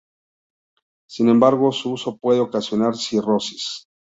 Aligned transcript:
Sin 1.07 1.29
embargo 1.29 1.71
su 1.71 1.91
uso 1.91 2.17
puede 2.17 2.39
ocasionar 2.39 2.95
cirrosis. 2.95 3.83